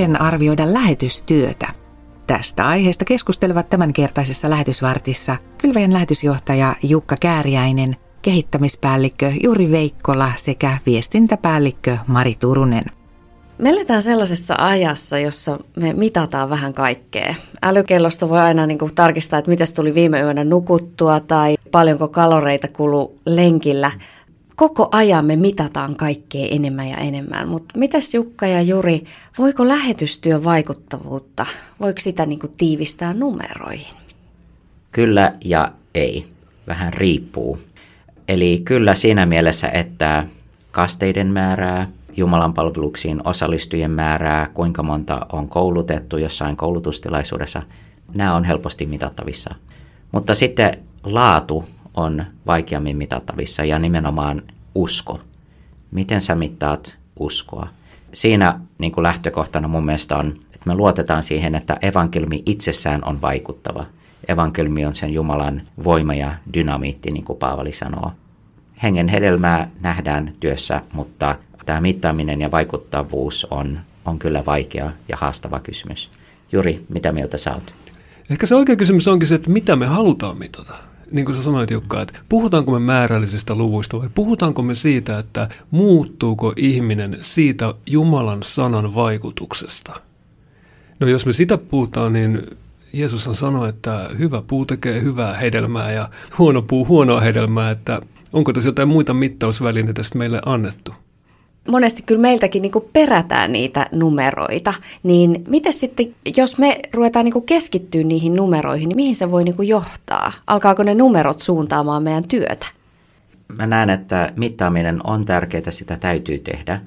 Miten 0.00 0.20
arvioida 0.20 0.72
lähetystyötä? 0.72 1.66
Tästä 2.26 2.68
aiheesta 2.68 3.04
keskustelevat 3.04 3.68
tämänkertaisessa 3.68 4.50
lähetysvartissa 4.50 5.36
Kylväjän 5.58 5.92
lähetysjohtaja 5.92 6.76
Jukka 6.82 7.16
Kääriäinen, 7.20 7.96
kehittämispäällikkö 8.22 9.32
Juri 9.42 9.70
Veikkola 9.70 10.32
sekä 10.36 10.78
viestintäpäällikkö 10.86 11.96
Mari 12.06 12.34
Turunen. 12.34 12.84
Me 13.58 13.70
eletään 13.70 14.02
sellaisessa 14.02 14.54
ajassa, 14.58 15.18
jossa 15.18 15.58
me 15.76 15.92
mitataan 15.92 16.50
vähän 16.50 16.74
kaikkea. 16.74 17.34
Älykellosta 17.62 18.28
voi 18.28 18.40
aina 18.40 18.66
niin 18.66 18.78
kuin 18.78 18.94
tarkistaa, 18.94 19.38
että 19.38 19.50
miten 19.50 19.74
tuli 19.74 19.94
viime 19.94 20.20
yönä 20.20 20.44
nukuttua 20.44 21.20
tai 21.20 21.56
paljonko 21.70 22.08
kaloreita 22.08 22.68
kuluu 22.68 23.20
lenkillä. 23.26 23.90
Koko 24.60 24.88
ajan 24.92 25.24
me 25.24 25.36
mitataan 25.36 25.96
kaikkea 25.96 26.48
enemmän 26.50 26.88
ja 26.88 26.96
enemmän, 26.96 27.48
mutta 27.48 27.78
mitäs 27.78 28.14
Jukka 28.14 28.46
ja 28.46 28.62
Juri, 28.62 29.04
voiko 29.38 29.68
lähetystyön 29.68 30.44
vaikuttavuutta, 30.44 31.46
voiko 31.80 32.00
sitä 32.00 32.26
niin 32.26 32.38
kuin 32.38 32.52
tiivistää 32.56 33.14
numeroihin? 33.14 33.94
Kyllä 34.92 35.32
ja 35.44 35.72
ei. 35.94 36.26
Vähän 36.66 36.92
riippuu. 36.92 37.58
Eli 38.28 38.62
kyllä 38.64 38.94
siinä 38.94 39.26
mielessä, 39.26 39.68
että 39.68 40.26
kasteiden 40.70 41.32
määrää, 41.32 41.88
Jumalan 42.16 42.54
palveluksiin 42.54 43.28
osallistujien 43.28 43.90
määrää, 43.90 44.50
kuinka 44.54 44.82
monta 44.82 45.26
on 45.32 45.48
koulutettu 45.48 46.16
jossain 46.16 46.56
koulutustilaisuudessa, 46.56 47.62
nämä 48.14 48.34
on 48.34 48.44
helposti 48.44 48.86
mitattavissa. 48.86 49.54
Mutta 50.12 50.34
sitten 50.34 50.78
laatu 51.04 51.64
on 51.94 52.24
vaikeammin 52.46 52.96
mitattavissa 52.96 53.64
ja 53.64 53.78
nimenomaan 53.78 54.42
usko. 54.74 55.20
Miten 55.90 56.20
sä 56.20 56.34
mittaat 56.34 56.96
uskoa? 57.18 57.68
Siinä 58.12 58.60
niin 58.78 58.92
kuin 58.92 59.02
lähtökohtana 59.02 59.68
mun 59.68 59.86
mielestä 59.86 60.16
on, 60.16 60.34
että 60.54 60.66
me 60.66 60.74
luotetaan 60.74 61.22
siihen, 61.22 61.54
että 61.54 61.76
evankelmi 61.82 62.42
itsessään 62.46 63.04
on 63.04 63.20
vaikuttava. 63.20 63.86
Evankelmi 64.28 64.86
on 64.86 64.94
sen 64.94 65.12
Jumalan 65.12 65.62
voima 65.84 66.14
ja 66.14 66.34
dynamiitti, 66.54 67.10
niin 67.10 67.24
kuin 67.24 67.38
Paavali 67.38 67.72
sanoo. 67.72 68.12
Hengen 68.82 69.08
hedelmää 69.08 69.70
nähdään 69.80 70.32
työssä, 70.40 70.82
mutta 70.92 71.36
tämä 71.66 71.80
mittaaminen 71.80 72.40
ja 72.40 72.50
vaikuttavuus 72.50 73.46
on, 73.50 73.80
on 74.04 74.18
kyllä 74.18 74.46
vaikea 74.46 74.92
ja 75.08 75.16
haastava 75.16 75.60
kysymys. 75.60 76.10
Juri, 76.52 76.84
mitä 76.88 77.12
mieltä 77.12 77.38
sä 77.38 77.54
oot? 77.54 77.74
Ehkä 78.30 78.46
se 78.46 78.54
oikea 78.54 78.76
kysymys 78.76 79.08
onkin 79.08 79.28
se, 79.28 79.34
että 79.34 79.50
mitä 79.50 79.76
me 79.76 79.86
halutaan 79.86 80.38
mitata. 80.38 80.89
Niin 81.12 81.24
kuin 81.24 81.36
sä 81.36 81.42
sanoit 81.42 81.70
Jukka, 81.70 82.02
että 82.02 82.18
puhutaanko 82.28 82.72
me 82.72 82.78
määrällisistä 82.78 83.54
luvuista 83.54 83.98
vai 83.98 84.08
puhutaanko 84.14 84.62
me 84.62 84.74
siitä, 84.74 85.18
että 85.18 85.48
muuttuuko 85.70 86.52
ihminen 86.56 87.18
siitä 87.20 87.74
Jumalan 87.86 88.42
sanan 88.42 88.94
vaikutuksesta? 88.94 90.00
No 91.00 91.08
jos 91.08 91.26
me 91.26 91.32
sitä 91.32 91.58
puhutaan, 91.58 92.12
niin 92.12 92.42
Jeesus 92.92 93.28
sanoi, 93.30 93.68
että 93.68 94.10
hyvä 94.18 94.42
puu 94.46 94.66
tekee 94.66 95.02
hyvää 95.02 95.36
hedelmää 95.36 95.92
ja 95.92 96.10
huono 96.38 96.62
puu 96.62 96.86
huonoa 96.86 97.20
hedelmää, 97.20 97.70
että 97.70 98.00
onko 98.32 98.52
tässä 98.52 98.68
jotain 98.68 98.88
muita 98.88 99.14
mittausvälineitä 99.14 100.02
meille 100.14 100.42
annettu? 100.46 100.94
Monesti 101.70 102.02
kyllä 102.02 102.20
meiltäkin 102.20 102.62
niin 102.62 102.72
perätään 102.92 103.52
niitä 103.52 103.86
numeroita, 103.92 104.74
niin 105.02 105.44
miten 105.48 105.72
sitten, 105.72 106.14
jos 106.36 106.58
me 106.58 106.78
ruvetaan 106.92 107.24
niin 107.24 107.42
keskittyä 107.42 108.02
niihin 108.02 108.36
numeroihin, 108.36 108.88
niin 108.88 108.96
mihin 108.96 109.14
se 109.14 109.30
voi 109.30 109.44
niin 109.44 109.68
johtaa? 109.68 110.32
Alkaako 110.46 110.82
ne 110.82 110.94
numerot 110.94 111.40
suuntaamaan 111.40 112.02
meidän 112.02 112.28
työtä? 112.28 112.66
Mä 113.48 113.66
näen, 113.66 113.90
että 113.90 114.32
mittaaminen 114.36 115.06
on 115.06 115.24
tärkeää, 115.24 115.70
sitä 115.70 115.96
täytyy 115.96 116.38
tehdä, 116.38 116.80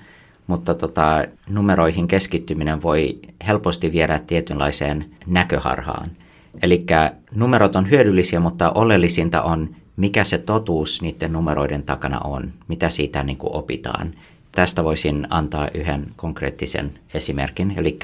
mutta 0.48 0.74
tota, 0.74 1.26
numeroihin 1.50 2.08
keskittyminen 2.08 2.82
voi 2.82 3.20
helposti 3.48 3.92
viedä 3.92 4.20
tietynlaiseen 4.28 5.06
näköharhaan. 5.28 6.12
Eli 6.62 6.86
numerot 7.36 7.76
on 7.76 7.90
hyödyllisiä, 7.90 8.40
mutta 8.40 8.72
oleellisinta 8.72 9.42
on, 9.42 9.76
mikä 9.98 10.24
se 10.24 10.38
totuus 10.38 11.02
niiden 11.02 11.34
numeroiden 11.34 11.84
takana 11.84 12.20
on, 12.20 12.54
mitä 12.68 12.90
siitä 12.90 13.24
niin 13.24 13.38
kuin 13.38 13.56
opitaan. 13.56 14.14
Tästä 14.56 14.84
voisin 14.84 15.28
antaa 15.30 15.68
yhden 15.74 16.06
konkreettisen 16.16 16.92
esimerkin. 17.14 17.74
Eli 17.78 18.00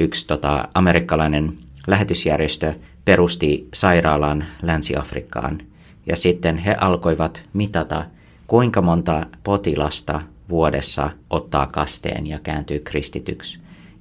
yksi 0.00 0.26
tota, 0.26 0.68
amerikkalainen 0.74 1.52
lähetysjärjestö 1.86 2.74
perusti 3.04 3.68
sairaalan 3.74 4.44
Länsi-Afrikkaan 4.62 5.58
ja 6.06 6.16
sitten 6.16 6.58
he 6.58 6.76
alkoivat 6.80 7.44
mitata, 7.52 8.04
kuinka 8.46 8.82
monta 8.82 9.26
potilasta 9.44 10.20
vuodessa 10.48 11.10
ottaa 11.30 11.66
kasteen 11.66 12.26
ja 12.26 12.38
kääntyy 12.38 12.78
kristityksi. 12.78 13.58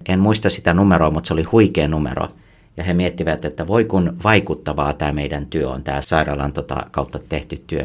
En 0.09 0.19
muista 0.19 0.49
sitä 0.49 0.73
numeroa, 0.73 1.11
mutta 1.11 1.27
se 1.27 1.33
oli 1.33 1.43
huikea 1.43 1.87
numero. 1.87 2.27
Ja 2.77 2.83
he 2.83 2.93
miettivät, 2.93 3.45
että 3.45 3.67
voi 3.67 3.85
kun 3.85 4.17
vaikuttavaa 4.23 4.93
tämä 4.93 5.11
meidän 5.11 5.45
työ 5.45 5.69
on, 5.69 5.83
tämä 5.83 6.01
sairaalan 6.01 6.53
tota 6.53 6.85
kautta 6.91 7.19
tehty 7.29 7.63
työ. 7.67 7.83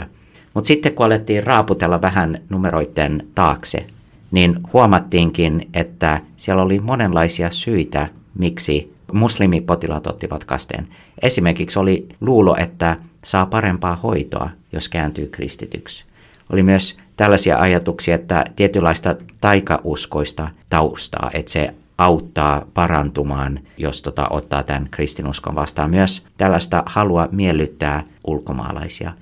Mutta 0.54 0.68
sitten 0.68 0.94
kun 0.94 1.06
alettiin 1.06 1.44
raaputella 1.44 2.02
vähän 2.02 2.38
numeroiden 2.48 3.26
taakse, 3.34 3.86
niin 4.30 4.56
huomattiinkin, 4.72 5.68
että 5.74 6.20
siellä 6.36 6.62
oli 6.62 6.80
monenlaisia 6.80 7.50
syitä, 7.50 8.08
miksi 8.38 8.94
muslimipotilaat 9.12 10.06
ottivat 10.06 10.44
kasteen. 10.44 10.88
Esimerkiksi 11.22 11.78
oli 11.78 12.08
luulo, 12.20 12.56
että 12.56 12.96
saa 13.24 13.46
parempaa 13.46 13.96
hoitoa, 13.96 14.50
jos 14.72 14.88
kääntyy 14.88 15.26
kristityksi. 15.26 16.04
Oli 16.52 16.62
myös 16.62 16.96
tällaisia 17.16 17.58
ajatuksia, 17.58 18.14
että 18.14 18.44
tietynlaista 18.56 19.16
taikauskoista 19.40 20.48
taustaa, 20.70 21.30
että 21.34 21.52
se 21.52 21.74
auttaa 21.98 22.66
parantumaan, 22.74 23.60
jos 23.76 24.02
tota, 24.02 24.26
ottaa 24.30 24.62
tämän 24.62 24.88
kristinuskon 24.90 25.54
vastaan. 25.54 25.90
Myös 25.90 26.26
tällaista 26.36 26.82
halua 26.86 27.28
miellyttää 27.32 28.04
ulkomaalaisia. 28.26 29.12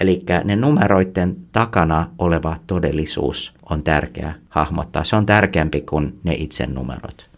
Eli 0.00 0.22
ne 0.44 0.56
numeroiden 0.56 1.36
takana 1.52 2.06
oleva 2.18 2.56
todellisuus 2.66 3.54
on 3.70 3.82
tärkeä 3.82 4.34
hahmottaa. 4.48 5.04
Se 5.04 5.16
on 5.16 5.26
tärkeämpi 5.26 5.80
kuin 5.80 6.18
ne 6.24 6.34
itse 6.34 6.66
numerot. 6.66 7.32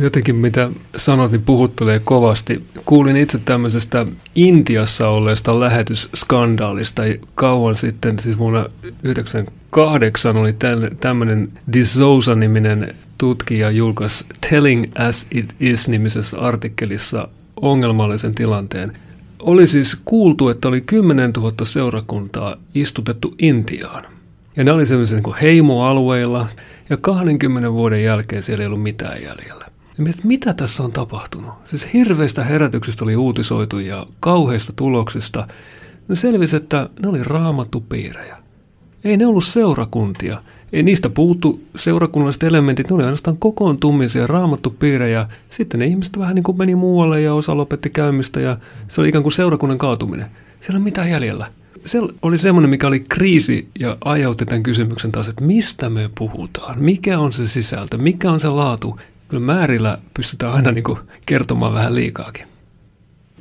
Jotenkin 0.00 0.36
mitä 0.36 0.70
sanot, 0.96 1.32
niin 1.32 1.42
puhuttelee 1.42 2.00
kovasti. 2.04 2.64
Kuulin 2.84 3.16
itse 3.16 3.38
tämmöisestä 3.44 4.06
Intiassa 4.34 5.08
olleesta 5.08 5.60
lähetysskandaalista 5.60 7.02
kauan 7.34 7.74
sitten, 7.74 8.18
siis 8.18 8.38
vuonna 8.38 8.62
1998 8.62 10.36
oli 10.36 10.54
tämmöinen 11.00 11.48
D'Souza-niminen 11.70 12.94
tutkija 13.18 13.70
julkaisi 13.70 14.24
Telling 14.50 14.84
as 14.94 15.26
it 15.30 15.54
is-nimisessä 15.60 16.38
artikkelissa 16.38 17.28
ongelmallisen 17.56 18.34
tilanteen– 18.34 18.92
oli 19.38 19.66
siis 19.66 19.98
kuultu, 20.04 20.48
että 20.48 20.68
oli 20.68 20.80
10 20.80 21.30
000 21.30 21.52
seurakuntaa 21.62 22.56
istutettu 22.74 23.34
Intiaan. 23.38 24.04
Ja 24.56 24.64
ne 24.64 24.72
oli 24.72 24.86
semmoisia 24.86 25.20
niin 25.20 25.36
heimoalueilla, 25.42 26.48
ja 26.90 26.96
20 26.96 27.72
vuoden 27.72 28.02
jälkeen 28.04 28.42
siellä 28.42 28.62
ei 28.62 28.66
ollut 28.66 28.82
mitään 28.82 29.22
jäljellä. 29.22 29.64
Ja 29.98 30.04
mietin, 30.04 30.26
mitä 30.26 30.54
tässä 30.54 30.82
on 30.82 30.92
tapahtunut? 30.92 31.50
Siis 31.64 31.88
hirveistä 31.92 32.44
herätyksistä 32.44 33.04
oli 33.04 33.16
uutisoitu 33.16 33.78
ja 33.78 34.06
kauheista 34.20 34.72
tuloksista. 34.76 35.48
Ne 36.08 36.14
selvisi, 36.14 36.56
että 36.56 36.88
ne 37.02 37.08
oli 37.08 37.24
raamattupiirejä. 37.24 38.36
Ei 39.04 39.16
ne 39.16 39.26
ollut 39.26 39.44
seurakuntia. 39.44 40.42
Ei 40.72 40.82
niistä 40.82 41.08
puuttu 41.08 41.62
seurakunnalliset 41.76 42.42
elementit, 42.42 42.90
ne 42.90 42.94
oli 42.94 43.02
ainoastaan 43.02 43.36
kokoontumisia, 43.36 44.26
raamattu 44.26 44.70
piirejä. 44.70 45.28
Sitten 45.50 45.80
ne 45.80 45.86
ihmiset 45.86 46.18
vähän 46.18 46.34
niin 46.34 46.42
kuin 46.42 46.58
meni 46.58 46.74
muualle 46.74 47.20
ja 47.20 47.34
osa 47.34 47.56
lopetti 47.56 47.90
käymistä 47.90 48.40
ja 48.40 48.56
se 48.88 49.00
oli 49.00 49.08
ikään 49.08 49.22
kuin 49.22 49.32
seurakunnan 49.32 49.78
kaatuminen. 49.78 50.26
Siellä 50.60 50.78
ole 50.78 50.84
mitään 50.84 51.10
jäljellä. 51.10 51.46
Se 51.84 51.98
oli 52.22 52.38
semmoinen, 52.38 52.70
mikä 52.70 52.86
oli 52.86 53.00
kriisi 53.08 53.68
ja 53.80 53.96
aiheutti 54.00 54.46
tämän 54.46 54.62
kysymyksen 54.62 55.12
taas, 55.12 55.28
että 55.28 55.44
mistä 55.44 55.90
me 55.90 56.10
puhutaan, 56.18 56.82
mikä 56.82 57.18
on 57.18 57.32
se 57.32 57.48
sisältö, 57.48 57.98
mikä 57.98 58.30
on 58.30 58.40
se 58.40 58.48
laatu. 58.48 59.00
Kyllä 59.28 59.44
määrillä 59.44 59.98
pystytään 60.14 60.52
aina 60.52 60.72
niin 60.72 60.84
kuin 60.84 60.98
kertomaan 61.26 61.74
vähän 61.74 61.94
liikaakin 61.94 62.46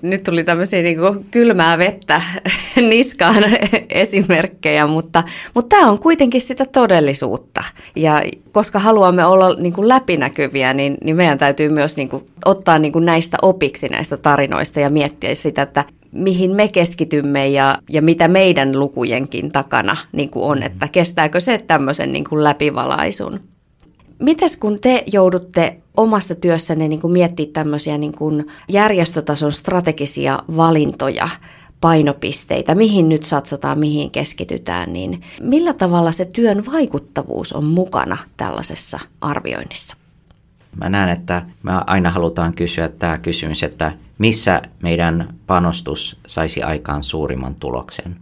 nyt 0.01 0.23
tuli 0.23 0.43
tämmöisiä 0.43 0.81
niin 0.81 0.97
kuin 0.97 1.25
kylmää 1.31 1.77
vettä 1.77 2.21
niskaan 2.89 3.43
esimerkkejä, 3.89 4.87
mutta, 4.87 5.23
mutta 5.53 5.75
tämä 5.75 5.91
on 5.91 5.99
kuitenkin 5.99 6.41
sitä 6.41 6.65
todellisuutta. 6.65 7.63
Ja 7.95 8.23
koska 8.51 8.79
haluamme 8.79 9.25
olla 9.25 9.55
niin 9.55 9.73
kuin 9.73 9.87
läpinäkyviä, 9.87 10.73
niin, 10.73 10.97
niin 11.03 11.15
meidän 11.15 11.37
täytyy 11.37 11.69
myös 11.69 11.97
niin 11.97 12.09
kuin 12.09 12.29
ottaa 12.45 12.79
niin 12.79 12.91
kuin 12.91 13.05
näistä 13.05 13.37
opiksi 13.41 13.89
näistä 13.89 14.17
tarinoista 14.17 14.79
ja 14.79 14.89
miettiä 14.89 15.35
sitä, 15.35 15.61
että 15.61 15.85
mihin 16.11 16.51
me 16.51 16.67
keskitymme 16.67 17.47
ja, 17.47 17.77
ja 17.89 18.01
mitä 18.01 18.27
meidän 18.27 18.79
lukujenkin 18.79 19.51
takana 19.51 19.97
niin 20.11 20.29
kuin 20.29 20.45
on, 20.45 20.63
että 20.63 20.87
kestääkö 20.87 21.39
se 21.39 21.57
tämmöisen 21.57 22.11
niin 22.11 22.23
kuin 22.23 22.43
läpivalaisun. 22.43 23.39
Mites 24.19 24.57
kun 24.57 24.79
te 24.81 25.03
joudutte 25.11 25.77
omassa 25.97 26.35
työssänne 26.35 26.87
niin 26.87 27.01
kuin 27.01 27.13
miettiä 27.13 27.45
tämmöisiä 27.53 27.97
niin 27.97 28.13
kuin 28.13 28.47
järjestötason 28.69 29.51
strategisia 29.51 30.39
valintoja, 30.57 31.29
painopisteitä, 31.81 32.75
mihin 32.75 33.09
nyt 33.09 33.23
satsataan, 33.23 33.79
mihin 33.79 34.11
keskitytään, 34.11 34.93
niin 34.93 35.23
millä 35.41 35.73
tavalla 35.73 36.11
se 36.11 36.25
työn 36.25 36.65
vaikuttavuus 36.65 37.53
on 37.53 37.63
mukana 37.63 38.17
tällaisessa 38.37 38.99
arvioinnissa? 39.21 39.97
Mä 40.79 40.89
näen, 40.89 41.09
että 41.09 41.45
me 41.63 41.71
aina 41.87 42.09
halutaan 42.09 42.53
kysyä 42.53 42.89
tämä 42.89 43.17
kysymys, 43.17 43.63
että 43.63 43.91
missä 44.17 44.61
meidän 44.83 45.35
panostus 45.47 46.19
saisi 46.27 46.63
aikaan 46.63 47.03
suurimman 47.03 47.55
tuloksen. 47.55 48.15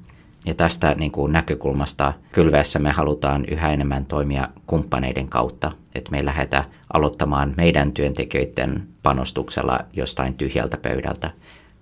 Ja 0.45 0.53
tästä 0.53 0.95
niin 0.95 1.11
kuin 1.11 1.31
näkökulmasta 1.31 2.13
kylveessä 2.31 2.79
me 2.79 2.91
halutaan 2.91 3.45
yhä 3.45 3.71
enemmän 3.71 4.05
toimia 4.05 4.49
kumppaneiden 4.67 5.27
kautta, 5.27 5.71
että 5.95 6.11
me 6.11 6.17
ei 6.17 6.25
lähdetä 6.25 6.65
aloittamaan 6.93 7.53
meidän 7.57 7.91
työntekijöiden 7.91 8.87
panostuksella 9.03 9.79
jostain 9.93 10.33
tyhjältä 10.33 10.77
pöydältä, 10.77 11.31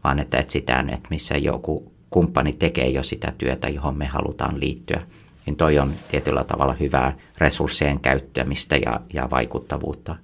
vaan 0.04 0.20
että 0.20 0.38
etsitään, 0.38 0.90
että 0.90 1.08
missä 1.10 1.38
joku 1.38 1.92
kumppani 2.10 2.54
tekee 2.54 2.90
jo 2.90 3.04
sitä 3.04 3.34
työtä, 3.38 3.70
johon 3.70 3.98
me 3.98 4.06
halutaan 4.06 4.60
liittyä. 4.60 5.02
Niin 5.46 5.56
toi 5.56 5.80
on 5.80 5.94
tietyllä 6.12 6.44
tavalla 6.44 6.74
hyvää 6.74 7.18
resurssien 7.38 8.00
käyttämistä 8.00 8.78
ja, 8.78 9.02
ja 9.14 9.30
vaikuttavuutta. 9.32 10.16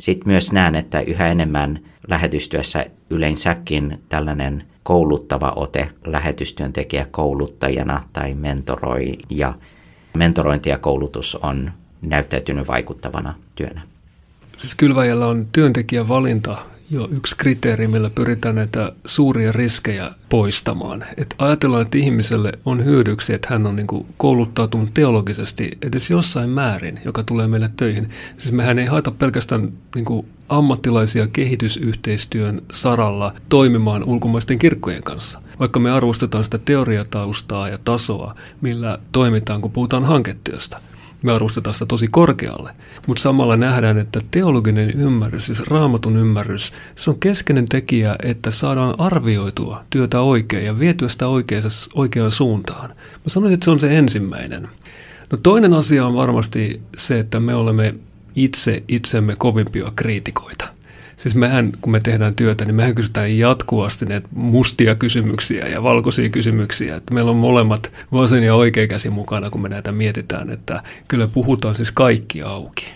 Sitten 0.00 0.28
myös 0.28 0.52
näen, 0.52 0.74
että 0.74 1.00
yhä 1.00 1.28
enemmän 1.28 1.80
lähetystyössä 2.08 2.86
yleensäkin 3.10 4.02
tällainen 4.08 4.64
kouluttava 4.82 5.52
ote 5.56 5.88
lähetystyöntekijä 6.06 7.06
kouluttajana 7.10 8.02
tai 8.12 8.34
mentoroi 8.34 9.12
ja 9.30 9.54
mentorointi 10.16 10.70
ja 10.70 10.78
koulutus 10.78 11.34
on 11.34 11.72
näyttäytynyt 12.08 12.68
vaikuttavana 12.68 13.34
työnä. 13.54 13.82
Siis 14.58 14.74
kylväjällä 14.74 15.26
on 15.26 15.46
työntekijän 15.52 16.08
valinta 16.08 16.58
jo 16.90 17.08
yksi 17.12 17.36
kriteeri, 17.36 17.88
millä 17.88 18.10
pyritään 18.14 18.54
näitä 18.54 18.92
suuria 19.04 19.52
riskejä 19.52 20.10
poistamaan. 20.28 21.04
Et 21.16 21.34
ajatellaan, 21.38 21.82
että 21.82 21.98
ihmiselle 21.98 22.52
on 22.64 22.84
hyödyksi, 22.84 23.34
että 23.34 23.48
hän 23.50 23.66
on 23.66 23.76
niin 23.76 24.06
kouluttautunut 24.16 24.94
teologisesti 24.94 25.70
edes 25.82 26.10
jossain 26.10 26.50
määrin, 26.50 27.00
joka 27.04 27.22
tulee 27.22 27.46
meille 27.46 27.70
töihin. 27.76 28.10
Siis 28.38 28.52
mehän 28.52 28.78
ei 28.78 28.86
haeta 28.86 29.10
pelkästään 29.10 29.72
niin 29.94 30.26
ammattilaisia 30.48 31.28
kehitysyhteistyön 31.32 32.62
saralla 32.72 33.34
toimimaan 33.48 34.04
ulkomaisten 34.04 34.58
kirkkojen 34.58 35.02
kanssa. 35.02 35.42
Vaikka 35.60 35.80
me 35.80 35.90
arvostetaan 35.90 36.44
sitä 36.44 36.58
teoriataustaa 36.58 37.68
ja 37.68 37.78
tasoa, 37.84 38.34
millä 38.60 38.98
toimitaan, 39.12 39.60
kun 39.60 39.72
puhutaan 39.72 40.04
hanketyöstä– 40.04 40.80
me 41.24 41.32
arvostetaan 41.32 41.74
sitä 41.74 41.86
tosi 41.86 42.08
korkealle. 42.08 42.70
Mutta 43.06 43.22
samalla 43.22 43.56
nähdään, 43.56 43.98
että 43.98 44.20
teologinen 44.30 44.90
ymmärrys, 44.90 45.46
siis 45.46 45.60
raamatun 45.60 46.16
ymmärrys, 46.16 46.72
se 46.96 47.10
on 47.10 47.20
keskeinen 47.20 47.68
tekijä, 47.68 48.16
että 48.22 48.50
saadaan 48.50 49.00
arvioitua 49.00 49.84
työtä 49.90 50.20
oikein 50.20 50.66
ja 50.66 50.78
vietyä 50.78 51.08
sitä 51.08 51.26
oikeaan 51.94 52.30
suuntaan. 52.30 52.88
Mä 52.90 53.26
sanoisin, 53.26 53.54
että 53.54 53.64
se 53.64 53.70
on 53.70 53.80
se 53.80 53.98
ensimmäinen. 53.98 54.68
No 55.32 55.38
toinen 55.42 55.72
asia 55.72 56.06
on 56.06 56.14
varmasti 56.14 56.80
se, 56.96 57.18
että 57.18 57.40
me 57.40 57.54
olemme 57.54 57.94
itse 58.34 58.82
itsemme 58.88 59.36
kovimpia 59.36 59.92
kriitikoita. 59.96 60.73
Siis 61.16 61.34
mehän, 61.34 61.72
kun 61.80 61.92
me 61.92 61.98
tehdään 62.04 62.34
työtä, 62.34 62.64
niin 62.64 62.74
mehän 62.74 62.94
kysytään 62.94 63.38
jatkuvasti 63.38 64.06
näitä 64.06 64.28
mustia 64.30 64.94
kysymyksiä 64.94 65.68
ja 65.68 65.82
valkoisia 65.82 66.28
kysymyksiä. 66.28 66.96
Että 66.96 67.14
meillä 67.14 67.30
on 67.30 67.36
molemmat 67.36 67.92
vasen 68.12 68.42
ja 68.42 68.54
oikea 68.54 68.86
käsi 68.86 69.10
mukana, 69.10 69.50
kun 69.50 69.62
me 69.62 69.68
näitä 69.68 69.92
mietitään, 69.92 70.50
että 70.50 70.82
kyllä 71.08 71.26
puhutaan 71.26 71.74
siis 71.74 71.92
kaikki 71.92 72.42
auki. 72.42 72.86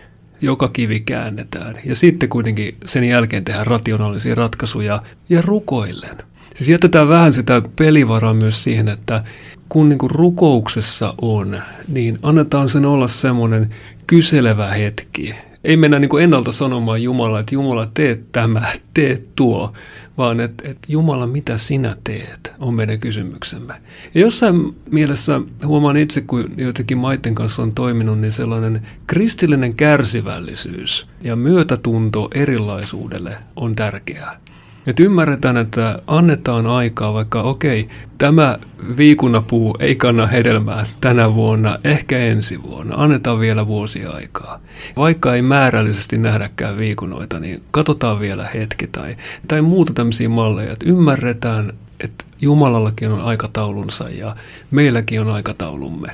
Joka 0.40 0.68
kivi 0.68 1.00
käännetään. 1.00 1.74
Ja 1.84 1.94
sitten 1.94 2.28
kuitenkin 2.28 2.76
sen 2.84 3.04
jälkeen 3.04 3.44
tehdään 3.44 3.66
rationaalisia 3.66 4.34
ratkaisuja 4.34 5.02
ja 5.28 5.42
rukoillen. 5.42 6.16
Siis 6.54 6.70
jätetään 6.70 7.08
vähän 7.08 7.32
sitä 7.32 7.62
pelivaraa 7.76 8.34
myös 8.34 8.64
siihen, 8.64 8.88
että 8.88 9.24
kun 9.68 9.88
niin 9.88 9.98
kuin 9.98 10.10
rukouksessa 10.10 11.14
on, 11.22 11.62
niin 11.88 12.18
annetaan 12.22 12.68
sen 12.68 12.86
olla 12.86 13.08
semmoinen 13.08 13.74
kyselevä 14.06 14.68
hetki, 14.68 15.34
ei 15.64 15.76
mennä 15.76 15.98
niin 15.98 16.08
kuin 16.08 16.24
ennalta 16.24 16.52
sanomaan 16.52 17.02
Jumala, 17.02 17.40
että 17.40 17.54
Jumala 17.54 17.90
teet 17.94 18.32
tämä, 18.32 18.62
teet 18.94 19.34
tuo, 19.36 19.72
vaan 20.18 20.40
että, 20.40 20.68
että 20.68 20.86
Jumala, 20.88 21.26
mitä 21.26 21.56
sinä 21.56 21.96
teet, 22.04 22.52
on 22.58 22.74
meidän 22.74 23.00
kysymyksemme. 23.00 23.74
Ja 24.14 24.20
jossain 24.20 24.76
mielessä 24.90 25.40
huomaan 25.66 25.96
itse, 25.96 26.20
kun 26.20 26.54
joitakin 26.56 26.98
maiden 26.98 27.34
kanssa 27.34 27.62
on 27.62 27.72
toiminut, 27.72 28.20
niin 28.20 28.32
sellainen 28.32 28.82
kristillinen 29.06 29.74
kärsivällisyys 29.74 31.06
ja 31.22 31.36
myötätunto 31.36 32.28
erilaisuudelle 32.34 33.36
on 33.56 33.74
tärkeää. 33.74 34.40
Että 34.86 35.02
ymmärretään, 35.02 35.56
että 35.56 36.02
annetaan 36.06 36.66
aikaa, 36.66 37.14
vaikka 37.14 37.42
okei, 37.42 37.88
tämä 38.18 38.58
viikunapuu 38.96 39.76
ei 39.80 39.96
kanna 39.96 40.26
hedelmää 40.26 40.84
tänä 41.00 41.34
vuonna, 41.34 41.78
ehkä 41.84 42.18
ensi 42.18 42.62
vuonna. 42.62 42.94
Annetaan 42.96 43.40
vielä 43.40 43.66
vuosi 43.66 44.04
aikaa. 44.04 44.60
Vaikka 44.96 45.34
ei 45.34 45.42
määrällisesti 45.42 46.18
nähdäkään 46.18 46.78
viikunoita, 46.78 47.40
niin 47.40 47.62
katsotaan 47.70 48.20
vielä 48.20 48.48
hetki 48.54 48.86
tai, 48.86 49.16
tai 49.48 49.62
muuta 49.62 49.92
tämmöisiä 49.92 50.28
malleja. 50.28 50.72
Että 50.72 50.86
ymmärretään, 50.88 51.72
että 52.00 52.24
Jumalallakin 52.40 53.10
on 53.10 53.20
aikataulunsa 53.20 54.08
ja 54.08 54.36
meilläkin 54.70 55.20
on 55.20 55.28
aikataulumme. 55.28 56.08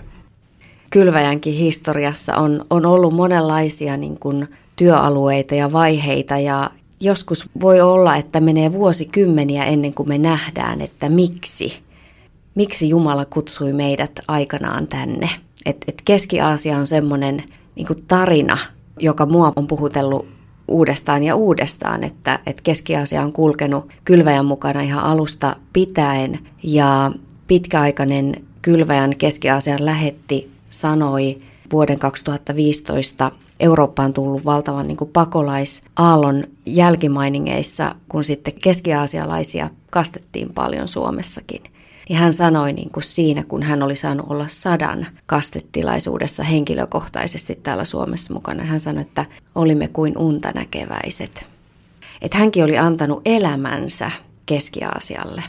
Kylväjänkin 0.91 1.55
historiassa 1.55 2.37
on, 2.37 2.67
on 2.71 2.87
ollut 2.87 3.15
monenlaisia 3.15 3.97
niin 3.97 4.19
kuin 4.19 4.49
työalueita 4.77 5.55
ja 5.55 5.73
vaiheita 5.73 6.39
ja, 6.39 6.71
joskus 7.05 7.49
voi 7.61 7.81
olla, 7.81 8.17
että 8.17 8.41
menee 8.41 8.73
vuosikymmeniä 8.73 9.65
ennen 9.65 9.95
kuin 9.95 10.09
me 10.09 10.19
nähdään, 10.19 10.81
että 10.81 11.09
miksi, 11.09 11.83
miksi 12.55 12.89
Jumala 12.89 13.25
kutsui 13.25 13.73
meidät 13.73 14.21
aikanaan 14.29 14.87
tänne. 14.87 15.31
Et, 15.67 15.77
et 15.89 16.03
Keski-Aasia 16.05 16.79
on 16.79 16.87
semmoinen 16.87 17.43
niin 17.77 17.87
tarina, 18.09 18.59
joka 19.01 19.27
mua 19.27 19.53
on 19.57 19.67
puhutellut 19.67 20.27
uudestaan 20.69 21.23
ja 21.23 21.37
uudestaan, 21.37 22.05
että, 22.05 22.39
että 22.47 22.63
Keski-Aasia 22.63 23.23
on 23.23 23.33
kulkenut 23.33 23.89
kylväjän 24.05 24.47
mukana 24.47 24.81
ihan 24.81 25.05
alusta 25.05 25.57
pitäen 25.73 26.39
ja 26.63 27.13
pitkäaikainen 27.47 28.45
kylväjän 28.63 29.17
Keski-Aasian 29.17 29.85
lähetti 29.85 30.51
sanoi 30.69 31.39
vuoden 31.73 31.99
2015 31.99 33.31
Eurooppaan 33.61 34.13
tullut 34.13 34.45
valtavan 34.45 34.89
niin 34.89 34.97
pakolaisaallon 35.13 36.45
jälkimainingeissa, 36.67 37.95
kun 38.09 38.25
sitten 38.25 38.55
keskiaasialaisia 38.63 39.71
kastettiin 39.91 40.53
paljon 40.55 40.89
Suomessakin. 40.89 41.63
Ja 42.11 42.17
hän 42.17 42.33
sanoi 42.33 42.73
niin 42.73 42.91
kuin 42.91 43.05
siinä, 43.05 43.45
kun 43.45 43.63
hän 43.63 43.83
oli 43.83 43.97
saanut 43.97 44.27
olla 44.31 44.49
sadan 44.49 45.07
kastetilaisuudessa 45.27 46.43
henkilökohtaisesti 46.43 47.55
täällä 47.63 47.85
Suomessa 47.85 48.35
mukana, 48.35 48.65
hän 48.65 48.81
sanoi, 48.81 49.03
että 49.03 49.25
olimme 49.55 49.89
kuin 49.89 50.19
unta 50.19 50.53
näkeväiset. 50.55 51.47
Että 52.23 52.39
hänkin 52.39 52.65
oli 52.65 52.79
antanut 52.79 53.23
elämänsä 53.25 54.11
Keski-Aasialle. 54.47 55.43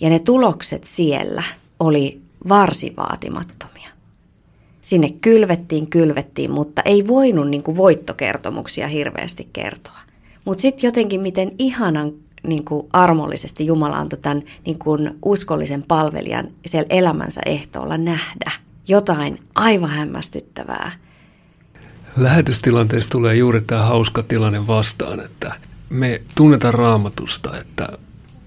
Ja 0.00 0.10
ne 0.10 0.18
tulokset 0.18 0.84
siellä 0.84 1.42
oli 1.80 2.20
varsin 2.48 2.96
vaatimattomia. 2.96 3.99
Sinne 4.80 5.10
kylvettiin, 5.20 5.86
kylvettiin, 5.86 6.50
mutta 6.50 6.82
ei 6.84 7.06
voinut 7.06 7.48
niin 7.48 7.62
kuin 7.62 7.76
voittokertomuksia 7.76 8.88
hirveästi 8.88 9.48
kertoa. 9.52 9.98
Mutta 10.44 10.62
sitten 10.62 10.88
jotenkin 10.88 11.20
miten 11.20 11.52
ihanan 11.58 12.12
niin 12.42 12.64
kuin 12.64 12.86
armollisesti 12.92 13.66
Jumala 13.66 13.96
antoi 13.96 14.18
tämän 14.22 14.42
niin 14.66 14.78
kuin 14.78 15.10
uskollisen 15.24 15.82
palvelijan 15.88 16.48
siellä 16.66 16.86
elämänsä 16.90 17.40
ehtoolla 17.46 17.98
nähdä 17.98 18.52
jotain 18.88 19.38
aivan 19.54 19.90
hämmästyttävää. 19.90 20.92
Lähetystilanteessa 22.16 23.10
tulee 23.10 23.34
juuri 23.34 23.60
tämä 23.60 23.82
hauska 23.82 24.22
tilanne 24.22 24.66
vastaan, 24.66 25.20
että 25.20 25.54
me 25.90 26.22
tunnetaan 26.34 26.74
raamatusta, 26.74 27.58
että 27.60 27.88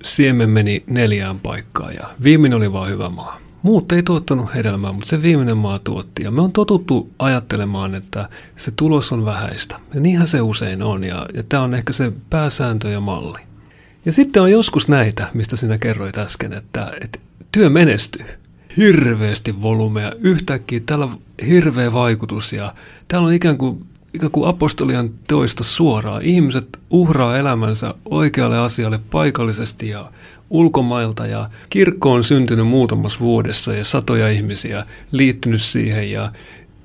siemen 0.04 0.50
meni 0.50 0.84
neljään 0.88 1.40
paikkaan 1.40 1.94
ja 1.94 2.10
viimeinen 2.24 2.58
oli 2.58 2.74
vaan 2.74 2.90
hyvä 2.90 3.10
maa. 3.10 3.40
Muut 3.63 3.91
ei 3.91 4.03
tuottanut 4.03 4.53
hedelmää, 4.55 4.91
mutta 4.91 5.10
se 5.10 5.22
viimeinen 5.22 5.58
maa 5.58 5.79
tuotti. 5.79 6.24
Ja 6.24 6.32
me 6.32 6.41
on 6.41 6.51
totuttu 6.51 7.10
ajattelemaan, 7.20 7.96
että 7.96 8.29
se 8.55 8.72
tulos 8.72 9.12
on 9.12 9.25
vähäistä. 9.25 9.79
Ja 9.93 10.00
niinhän 10.00 10.27
se 10.27 10.41
usein 10.41 10.84
on. 10.84 11.03
Ja, 11.03 11.25
ja 11.34 11.43
tämä 11.50 11.63
on 11.63 11.75
ehkä 11.75 11.93
se 11.93 12.12
pääsääntö 12.29 12.89
ja 12.89 13.00
malli. 13.00 13.39
Ja 14.05 14.12
sitten 14.12 14.41
on 14.41 14.51
joskus 14.51 14.88
näitä, 14.88 15.29
mistä 15.34 15.55
sinä 15.55 15.77
kerroit 15.77 16.17
äsken, 16.17 16.53
että, 16.53 16.91
että 17.01 17.20
työ 17.51 17.70
menestyy. 17.70 18.25
Hirveästi 18.77 19.62
volumea. 19.62 20.12
Yhtäkkiä 20.20 20.79
täällä 20.86 21.05
on 21.05 21.22
hirveä 21.48 21.93
vaikutus 21.93 22.53
ja 22.53 22.74
täällä 23.08 23.27
on 23.27 23.34
ikään 23.34 23.58
kuin 23.58 23.86
ikään 24.13 24.32
kuin 24.32 24.48
apostolian 24.48 25.10
toista 25.27 25.63
suoraan. 25.63 26.22
Ihmiset 26.22 26.79
uhraa 26.89 27.38
elämänsä 27.38 27.93
oikealle 28.05 28.58
asialle 28.58 29.00
paikallisesti 29.12 29.88
ja 29.89 30.12
ulkomailta 30.53 31.27
ja 31.27 31.50
kirkko 31.69 32.12
on 32.12 32.24
syntynyt 32.24 32.67
muutamassa 32.67 33.19
vuodessa 33.19 33.74
ja 33.74 33.86
satoja 33.86 34.29
ihmisiä 34.29 34.86
liittynyt 35.12 35.62
siihen 35.62 36.12
ja 36.12 36.31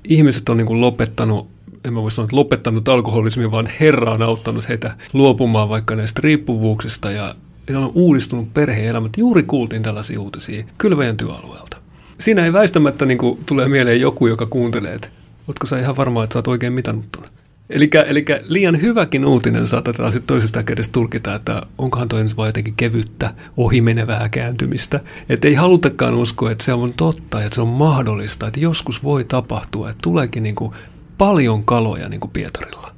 ihmiset 0.03 0.49
on 0.49 0.57
niin 0.57 0.67
kuin 0.67 0.81
lopettanut 0.81 1.47
en 1.85 1.93
mä 1.93 2.01
voi 2.01 2.11
sanoa, 2.11 2.25
että 2.25 2.35
lopettanut 2.35 2.89
alkoholismin, 2.89 3.51
vaan 3.51 3.69
Herra 3.79 4.11
on 4.11 4.21
auttanut 4.21 4.69
heitä 4.69 4.95
luopumaan 5.13 5.69
vaikka 5.69 5.95
näistä 5.95 6.21
riippuvuuksista 6.23 7.11
ja 7.11 7.35
on 7.75 7.91
uudistunut 7.95 8.53
perhe-elämät. 8.53 9.11
Juuri 9.17 9.43
kuultiin 9.43 9.81
tällaisia 9.81 10.21
uutisia 10.21 10.63
kylväjän 10.77 11.17
työalueelta. 11.17 11.77
Siinä 12.19 12.45
ei 12.45 12.53
väistämättä 12.53 13.05
niin 13.05 13.17
kuin, 13.17 13.39
tule 13.45 13.67
mieleen 13.67 14.01
joku, 14.01 14.27
joka 14.27 14.45
kuuntelee, 14.45 14.93
että 14.93 15.09
ootko 15.47 15.67
sä 15.67 15.79
ihan 15.79 15.97
varma, 15.97 16.23
että 16.23 16.33
sä 16.33 16.39
oot 16.39 16.47
oikein 16.47 16.73
mitannut 16.73 17.05
tuonne? 17.11 17.38
Eli, 17.69 17.89
eli 18.05 18.25
liian 18.43 18.81
hyväkin 18.81 19.25
uutinen 19.25 19.67
saatetaan 19.67 20.11
sitten 20.11 20.27
toisesta 20.27 20.63
kädestä 20.63 20.91
tulkita, 20.91 21.35
että 21.35 21.61
onkohan 21.77 22.07
toi 22.07 22.23
nyt 22.23 22.37
vain 22.37 22.47
jotenkin 22.47 22.73
kevyttä, 22.77 23.33
ohimenevää 23.57 24.29
kääntymistä. 24.29 24.99
Että 25.29 25.47
ei 25.47 25.53
halutakaan 25.53 26.13
uskoa, 26.13 26.51
että 26.51 26.63
se 26.63 26.73
on 26.73 26.93
totta, 26.93 27.43
että 27.43 27.55
se 27.55 27.61
on 27.61 27.67
mahdollista, 27.67 28.47
että 28.47 28.59
joskus 28.59 29.03
voi 29.03 29.23
tapahtua, 29.23 29.89
että 29.89 30.01
tuleekin 30.01 30.43
niin 30.43 30.55
kuin 30.55 30.73
paljon 31.17 31.63
kaloja 31.63 32.09
niin 32.09 32.19
kuin 32.19 32.31
Pietarilla. 32.31 32.91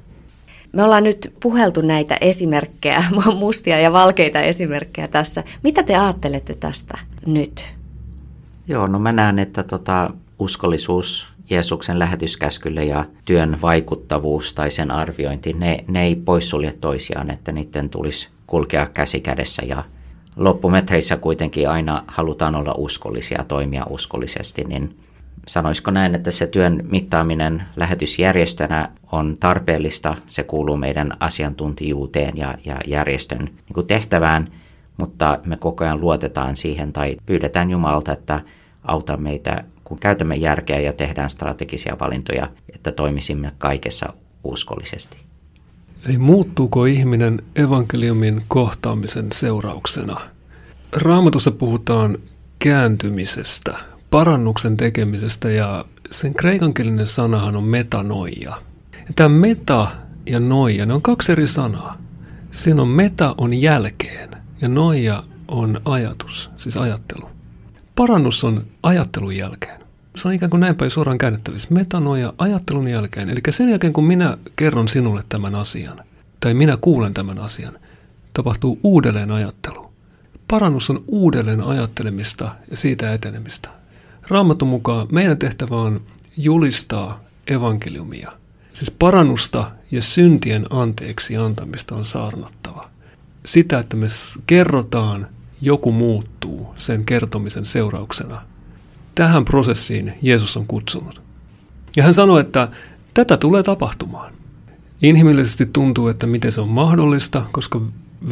Me 0.72 0.82
ollaan 0.82 1.04
nyt 1.04 1.34
puheltu 1.42 1.80
näitä 1.80 2.16
esimerkkejä, 2.20 3.04
mustia 3.38 3.80
ja 3.80 3.92
valkeita 3.92 4.40
esimerkkejä 4.40 5.08
tässä. 5.08 5.44
Mitä 5.62 5.82
te 5.82 5.96
ajattelette 5.96 6.54
tästä 6.54 6.98
nyt? 7.26 7.74
Joo, 8.68 8.86
no 8.86 8.98
mä 8.98 9.12
näen, 9.12 9.38
että 9.38 9.62
tota, 9.62 10.10
uskollisuus 10.38 11.31
Jeesuksen 11.50 11.98
lähetyskäskylle 11.98 12.84
ja 12.84 13.04
työn 13.24 13.58
vaikuttavuus 13.62 14.54
tai 14.54 14.70
sen 14.70 14.90
arviointi, 14.90 15.52
ne, 15.52 15.84
ne 15.88 16.02
ei 16.02 16.14
poissulje 16.14 16.72
toisiaan, 16.80 17.30
että 17.30 17.52
niiden 17.52 17.90
tulisi 17.90 18.28
kulkea 18.46 18.86
käsi 18.94 19.20
kädessä. 19.20 19.62
Ja 19.66 19.84
loppumetreissä 20.36 21.16
kuitenkin 21.16 21.68
aina 21.68 22.04
halutaan 22.06 22.54
olla 22.54 22.74
uskollisia, 22.78 23.44
toimia 23.48 23.86
uskollisesti, 23.90 24.64
niin 24.64 24.96
sanoisiko 25.48 25.90
näin, 25.90 26.14
että 26.14 26.30
se 26.30 26.46
työn 26.46 26.84
mittaaminen 26.90 27.62
lähetysjärjestönä 27.76 28.88
on 29.12 29.36
tarpeellista, 29.40 30.16
se 30.26 30.42
kuuluu 30.42 30.76
meidän 30.76 31.12
asiantuntijuuteen 31.20 32.36
ja, 32.36 32.54
ja 32.64 32.76
järjestön 32.86 33.38
niin 33.38 33.86
tehtävään, 33.86 34.48
mutta 34.96 35.38
me 35.44 35.56
koko 35.56 35.84
ajan 35.84 36.00
luotetaan 36.00 36.56
siihen 36.56 36.92
tai 36.92 37.16
pyydetään 37.26 37.70
Jumalalta, 37.70 38.12
että 38.12 38.40
auta 38.84 39.16
meitä 39.16 39.64
kun 39.92 39.98
käytämme 39.98 40.36
järkeä 40.36 40.80
ja 40.80 40.92
tehdään 40.92 41.30
strategisia 41.30 41.96
valintoja, 42.00 42.48
että 42.74 42.92
toimisimme 42.92 43.52
kaikessa 43.58 44.12
uskollisesti. 44.44 45.16
Eli 46.06 46.18
muuttuuko 46.18 46.84
ihminen 46.84 47.42
evankeliumin 47.56 48.42
kohtaamisen 48.48 49.26
seurauksena? 49.32 50.20
Raamatussa 50.92 51.50
puhutaan 51.50 52.18
kääntymisestä, 52.58 53.78
parannuksen 54.10 54.76
tekemisestä 54.76 55.50
ja 55.50 55.84
sen 56.10 56.34
kreikankielinen 56.34 57.06
sanahan 57.06 57.56
on 57.56 57.64
metanoia. 57.64 58.56
Ja 58.92 59.12
tämä 59.16 59.28
meta 59.28 59.90
ja 60.26 60.40
noia, 60.40 60.86
ne 60.86 60.94
on 60.94 61.02
kaksi 61.02 61.32
eri 61.32 61.46
sanaa. 61.46 61.98
Siinä 62.50 62.82
on 62.82 62.88
meta 62.88 63.34
on 63.38 63.60
jälkeen 63.60 64.30
ja 64.60 64.68
noia 64.68 65.24
on 65.48 65.80
ajatus, 65.84 66.50
siis 66.56 66.76
ajattelu. 66.76 67.28
Parannus 67.96 68.44
on 68.44 68.66
ajattelun 68.82 69.36
jälkeen 69.36 69.81
se 70.16 70.28
on 70.28 70.34
ikään 70.34 70.50
kuin 70.50 70.60
näin 70.60 70.76
päin 70.76 70.90
suoraan 70.90 71.18
käännettävissä. 71.18 71.68
Metanoja 71.70 72.32
ajattelun 72.38 72.88
jälkeen. 72.88 73.30
Eli 73.30 73.40
sen 73.50 73.68
jälkeen, 73.68 73.92
kun 73.92 74.04
minä 74.04 74.38
kerron 74.56 74.88
sinulle 74.88 75.22
tämän 75.28 75.54
asian, 75.54 76.00
tai 76.40 76.54
minä 76.54 76.78
kuulen 76.80 77.14
tämän 77.14 77.38
asian, 77.38 77.78
tapahtuu 78.34 78.78
uudelleen 78.82 79.30
ajattelu. 79.30 79.92
Parannus 80.48 80.90
on 80.90 81.04
uudelleen 81.06 81.60
ajattelemista 81.60 82.54
ja 82.70 82.76
siitä 82.76 83.12
etenemistä. 83.12 83.68
Raamatun 84.28 84.68
mukaan 84.68 85.08
meidän 85.12 85.38
tehtävä 85.38 85.76
on 85.76 86.00
julistaa 86.36 87.20
evankeliumia. 87.46 88.32
Siis 88.72 88.90
parannusta 88.90 89.70
ja 89.90 90.02
syntien 90.02 90.66
anteeksi 90.70 91.36
antamista 91.36 91.94
on 91.94 92.04
saarnattava. 92.04 92.90
Sitä, 93.44 93.78
että 93.78 93.96
me 93.96 94.06
kerrotaan, 94.46 95.26
joku 95.60 95.92
muuttuu 95.92 96.74
sen 96.76 97.04
kertomisen 97.04 97.64
seurauksena– 97.64 98.42
Tähän 99.14 99.44
prosessiin 99.44 100.12
Jeesus 100.22 100.56
on 100.56 100.66
kutsunut. 100.66 101.22
Ja 101.96 102.02
hän 102.02 102.14
sanoi, 102.14 102.40
että 102.40 102.68
tätä 103.14 103.36
tulee 103.36 103.62
tapahtumaan. 103.62 104.32
Inhimillisesti 105.02 105.66
tuntuu, 105.66 106.08
että 106.08 106.26
miten 106.26 106.52
se 106.52 106.60
on 106.60 106.68
mahdollista, 106.68 107.46
koska 107.52 107.80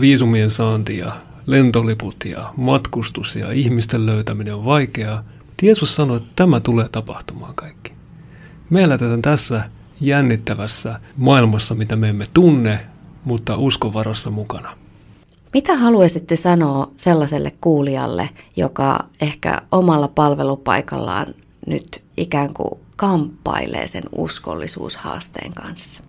viisumien 0.00 0.50
saanti 0.50 0.98
ja 0.98 1.16
lentoliput 1.46 2.16
ja 2.24 2.52
matkustus 2.56 3.36
ja 3.36 3.52
ihmisten 3.52 4.06
löytäminen 4.06 4.54
on 4.54 4.64
vaikeaa. 4.64 5.24
Jeesus 5.62 5.94
sanoi, 5.94 6.16
että 6.16 6.30
tämä 6.36 6.60
tulee 6.60 6.88
tapahtumaan 6.92 7.54
kaikki. 7.54 7.92
Me 8.70 8.82
eletään 8.82 9.22
tässä 9.22 9.70
jännittävässä 10.00 11.00
maailmassa, 11.16 11.74
mitä 11.74 11.96
me 11.96 12.08
emme 12.08 12.24
tunne, 12.34 12.86
mutta 13.24 13.56
uskon 13.56 13.92
varassa 13.92 14.30
mukana. 14.30 14.76
Mitä 15.54 15.76
haluaisitte 15.76 16.36
sanoa 16.36 16.90
sellaiselle 16.96 17.52
kuulijalle, 17.60 18.30
joka 18.56 19.04
ehkä 19.20 19.62
omalla 19.72 20.08
palvelupaikallaan 20.08 21.26
nyt 21.66 22.02
ikään 22.16 22.54
kuin 22.54 22.80
kamppailee 22.96 23.86
sen 23.86 24.02
uskollisuushaasteen 24.16 25.52
kanssa? 25.52 26.02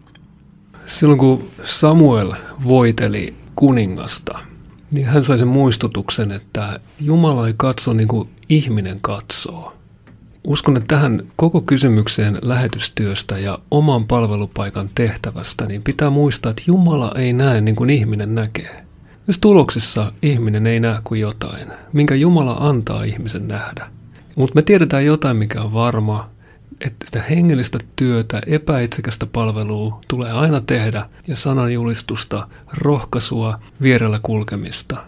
Silloin 0.86 1.20
kun 1.20 1.44
Samuel 1.64 2.34
voiteli 2.68 3.34
kuningasta, 3.56 4.40
niin 4.94 5.06
hän 5.06 5.24
sai 5.24 5.38
sen 5.38 5.48
muistutuksen, 5.48 6.32
että 6.32 6.80
Jumala 7.00 7.48
ei 7.48 7.54
katso 7.58 7.94
niin 7.94 8.08
kuin 8.08 8.30
ihminen 8.50 9.00
katsoo. 9.02 9.74
Uskon, 10.48 10.78
että 10.78 10.96
tähän 10.96 11.28
koko 11.36 11.62
kysymykseen 11.62 12.40
lähetystyöstä 12.42 13.40
ja 13.40 13.60
oman 13.72 14.08
palvelupaikan 14.08 14.90
tehtävästä, 14.96 15.66
niin 15.66 15.84
pitää 15.84 16.10
muistaa, 16.10 16.50
että 16.50 16.64
Jumala 16.68 17.12
ei 17.16 17.34
näe 17.34 17.62
niin 17.62 17.76
kuin 17.76 17.90
ihminen 17.90 18.36
näkee. 18.36 18.86
Myös 19.32 19.40
tuloksissa 19.40 20.12
ihminen 20.22 20.68
ei 20.68 20.80
näe 20.80 21.00
kuin 21.04 21.22
jotain, 21.22 21.68
minkä 21.94 22.16
Jumala 22.16 22.52
antaa 22.60 23.04
ihmisen 23.04 23.48
nähdä. 23.48 23.88
Mutta 24.36 24.56
me 24.56 24.62
tiedetään 24.62 25.06
jotain, 25.06 25.38
mikä 25.38 25.62
on 25.62 25.74
varma, 25.74 26.30
että 26.82 27.06
sitä 27.06 27.22
hengellistä 27.22 27.80
työtä, 27.96 28.42
epäitsekästä 28.48 29.26
palvelua 29.26 30.02
tulee 30.08 30.32
aina 30.32 30.62
tehdä 30.62 31.06
ja 31.28 31.36
sananjulistusta, 31.36 32.48
rohkaisua, 32.74 33.60
vierellä 33.82 34.20
kulkemista. 34.24 35.04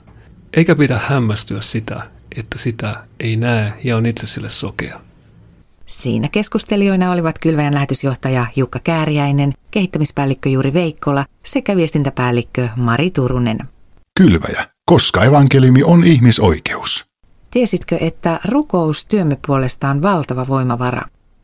Eikä 0.53 0.75
pidä 0.75 0.99
hämmästyä 1.07 1.61
sitä, 1.61 2.01
että 2.37 2.57
sitä 2.57 2.95
ei 3.19 3.35
näe 3.35 3.73
ja 3.83 3.97
on 3.97 4.05
itse 4.05 4.27
sille 4.27 4.49
sokea. 4.49 4.99
Siinä 5.85 6.29
keskustelijoina 6.31 7.11
olivat 7.11 7.39
Kylväjän 7.39 7.73
lähetysjohtaja 7.73 8.45
Jukka 8.55 8.79
Kääriäinen, 8.79 9.53
kehittämispäällikkö 9.71 10.49
Juuri 10.49 10.73
Veikkola 10.73 11.25
sekä 11.45 11.75
viestintäpäällikkö 11.75 12.69
Mari 12.77 13.11
Turunen. 13.11 13.57
Kylväjä, 14.17 14.67
koska 14.85 15.23
evankeliumi 15.23 15.83
on 15.83 16.03
ihmisoikeus. 16.03 17.05
Tiesitkö, 17.51 17.97
että 18.01 18.39
rukous 18.49 19.05
työmme 19.05 19.37
puolesta 19.47 19.89
on 19.89 20.01
valtava 20.01 20.47
voimavara? 20.47 21.01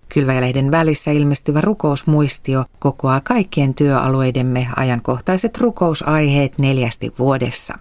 Kylväjälehden 0.09 0.71
välissä 0.71 1.11
ilmestyvä 1.11 1.61
rukousmuistio 1.61 2.65
kokoaa 2.79 3.21
kaikkien 3.21 3.73
työalueidemme 3.73 4.67
ajankohtaiset 4.75 5.57
rukousaiheet 5.57 6.57
neljästi 6.57 7.13
vuodessa. 7.19 7.75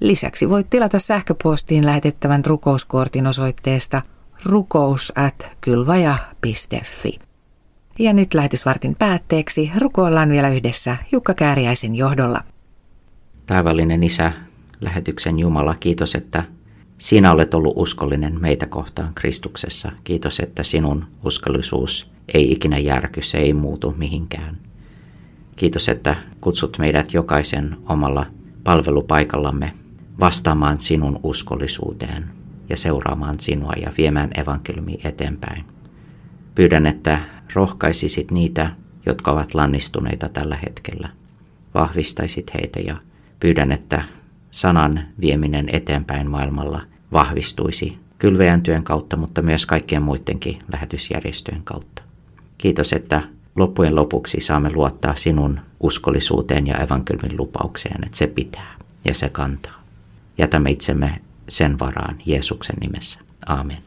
Lisäksi 0.00 0.50
voit 0.50 0.70
tilata 0.70 0.98
sähköpostiin 0.98 1.86
lähetettävän 1.86 2.44
rukouskortin 2.44 3.26
osoitteesta 3.26 4.02
rukous 4.44 5.12
at. 5.16 5.46
Ja 7.98 8.12
nyt 8.12 8.34
lähetysvartin 8.34 8.94
päätteeksi 8.94 9.72
rukoillaan 9.78 10.30
vielä 10.30 10.48
yhdessä 10.48 10.96
Jukka 11.12 11.34
Kääriäisen 11.34 11.94
johdolla. 11.94 12.44
Taivaallinen 13.46 14.04
Isä, 14.04 14.32
lähetyksen 14.80 15.38
Jumala, 15.38 15.74
kiitos, 15.74 16.14
että 16.14 16.44
sinä 16.98 17.32
olet 17.32 17.54
ollut 17.54 17.72
uskollinen 17.76 18.40
meitä 18.40 18.66
kohtaan 18.66 19.14
Kristuksessa. 19.14 19.92
Kiitos, 20.04 20.40
että 20.40 20.62
sinun 20.62 21.04
uskollisuus 21.24 22.10
ei 22.34 22.52
ikinä 22.52 22.78
järky, 22.78 23.22
se 23.22 23.38
ei 23.38 23.52
muutu 23.52 23.94
mihinkään. 23.96 24.58
Kiitos, 25.56 25.88
että 25.88 26.16
kutsut 26.40 26.78
meidät 26.78 27.14
jokaisen 27.14 27.76
omalla 27.88 28.26
palvelupaikallamme 28.64 29.72
vastaamaan 30.20 30.80
sinun 30.80 31.20
uskollisuuteen 31.22 32.30
ja 32.68 32.76
seuraamaan 32.76 33.40
sinua 33.40 33.72
ja 33.80 33.92
viemään 33.98 34.30
evankeliumi 34.40 34.98
eteenpäin. 35.04 35.64
Pyydän, 36.54 36.86
että 36.86 37.18
rohkaisisit 37.54 38.30
niitä, 38.30 38.70
jotka 39.06 39.30
ovat 39.30 39.54
lannistuneita 39.54 40.28
tällä 40.28 40.56
hetkellä. 40.56 41.08
Vahvistaisit 41.74 42.54
heitä 42.54 42.80
ja 42.80 42.96
Pyydän, 43.40 43.72
että 43.72 44.04
sanan 44.50 45.06
vieminen 45.20 45.68
eteenpäin 45.72 46.30
maailmalla 46.30 46.82
vahvistuisi 47.12 47.98
kylveän 48.18 48.62
työn 48.62 48.84
kautta, 48.84 49.16
mutta 49.16 49.42
myös 49.42 49.66
kaikkien 49.66 50.02
muidenkin 50.02 50.58
lähetysjärjestöjen 50.72 51.62
kautta. 51.64 52.02
Kiitos, 52.58 52.92
että 52.92 53.22
loppujen 53.56 53.94
lopuksi 53.94 54.40
saamme 54.40 54.72
luottaa 54.72 55.16
sinun 55.16 55.60
uskollisuuteen 55.80 56.66
ja 56.66 56.78
evankelmin 56.78 57.36
lupaukseen, 57.36 58.04
että 58.04 58.16
se 58.16 58.26
pitää 58.26 58.74
ja 59.04 59.14
se 59.14 59.28
kantaa. 59.28 59.82
Jätämme 60.38 60.70
itsemme 60.70 61.20
sen 61.48 61.78
varaan 61.78 62.18
Jeesuksen 62.26 62.76
nimessä. 62.80 63.18
Aamen. 63.46 63.78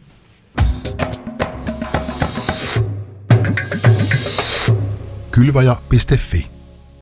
Kylvaja.fi 5.32 6.57